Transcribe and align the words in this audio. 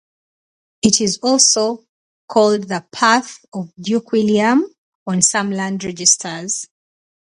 It 0.81 0.99
is 0.99 1.19
also 1.21 1.85
called 2.27 2.69
the 2.69 2.83
"Path 2.91 3.45
of 3.53 3.71
Duke 3.79 4.11
William" 4.13 4.65
on 5.05 5.21
some 5.21 5.51
land 5.51 5.83
registers. 5.83 6.65